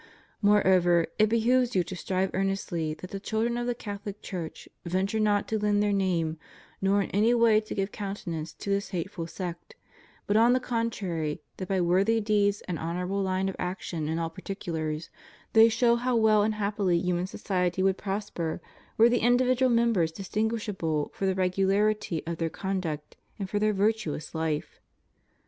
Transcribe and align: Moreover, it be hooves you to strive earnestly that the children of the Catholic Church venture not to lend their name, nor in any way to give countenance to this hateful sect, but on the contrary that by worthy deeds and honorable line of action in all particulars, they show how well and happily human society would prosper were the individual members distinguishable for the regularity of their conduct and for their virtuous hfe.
Moreover, 0.41 1.05
it 1.19 1.27
be 1.27 1.41
hooves 1.41 1.75
you 1.75 1.83
to 1.83 1.95
strive 1.95 2.31
earnestly 2.33 2.95
that 2.95 3.11
the 3.11 3.19
children 3.19 3.55
of 3.55 3.67
the 3.67 3.75
Catholic 3.75 4.19
Church 4.23 4.67
venture 4.83 5.19
not 5.19 5.47
to 5.49 5.59
lend 5.59 5.83
their 5.83 5.93
name, 5.93 6.39
nor 6.81 7.03
in 7.03 7.11
any 7.11 7.35
way 7.35 7.61
to 7.61 7.75
give 7.75 7.91
countenance 7.91 8.51
to 8.55 8.71
this 8.71 8.89
hateful 8.89 9.27
sect, 9.27 9.75
but 10.25 10.35
on 10.35 10.53
the 10.53 10.59
contrary 10.59 11.43
that 11.57 11.67
by 11.67 11.79
worthy 11.79 12.19
deeds 12.19 12.61
and 12.61 12.79
honorable 12.79 13.21
line 13.21 13.47
of 13.47 13.55
action 13.59 14.09
in 14.09 14.17
all 14.17 14.31
particulars, 14.31 15.11
they 15.53 15.69
show 15.69 15.95
how 15.97 16.15
well 16.15 16.41
and 16.41 16.55
happily 16.55 16.97
human 16.99 17.27
society 17.27 17.83
would 17.83 17.99
prosper 17.99 18.59
were 18.97 19.07
the 19.07 19.19
individual 19.19 19.69
members 19.69 20.11
distinguishable 20.11 21.11
for 21.13 21.27
the 21.27 21.35
regularity 21.35 22.25
of 22.25 22.37
their 22.37 22.49
conduct 22.49 23.17
and 23.37 23.51
for 23.51 23.59
their 23.59 23.71
virtuous 23.71 24.31
hfe. 24.31 24.65